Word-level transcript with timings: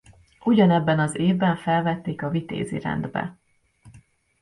Ugyanebben 0.43 0.99
az 0.99 1.15
évben 1.15 1.55
felvették 1.57 2.21
a 2.23 2.29
Vitézi 2.29 2.79
Rendbe. 2.79 3.37